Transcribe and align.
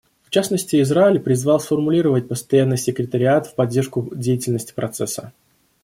В 0.23 0.31
частности, 0.31 0.81
Израиль 0.81 1.19
призвал 1.19 1.59
сформировать 1.59 2.27
постоянный 2.27 2.77
секретариат 2.79 3.45
в 3.45 3.53
поддержку 3.53 4.09
деятельности 4.15 4.73
Процесса. 4.73 5.31